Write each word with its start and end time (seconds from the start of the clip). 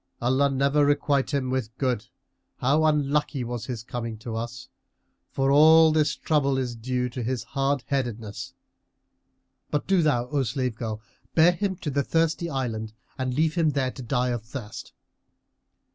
Allah 0.19 0.49
never 0.49 0.83
requite 0.83 1.31
him 1.31 1.51
with 1.51 1.77
good! 1.77 2.07
How 2.57 2.85
unlucky 2.85 3.43
was 3.43 3.67
his 3.67 3.83
coming 3.83 4.17
to 4.17 4.35
us; 4.35 4.67
for 5.29 5.51
all 5.51 5.91
this 5.91 6.15
trouble 6.15 6.57
is 6.57 6.75
due 6.75 7.07
to 7.09 7.21
his 7.21 7.43
hard 7.43 7.83
headedness! 7.85 8.55
But 9.69 9.85
do 9.85 10.01
thou, 10.01 10.25
O 10.29 10.41
slave 10.41 10.73
girl, 10.73 11.01
bear 11.35 11.51
him 11.51 11.75
to 11.75 11.91
the 11.91 12.01
Thirsty 12.01 12.49
Island 12.49 12.93
and 13.19 13.35
leave 13.35 13.53
him 13.53 13.69
there 13.69 13.91
to 13.91 14.01
die 14.01 14.29
of 14.29 14.41
thirst." 14.41 14.91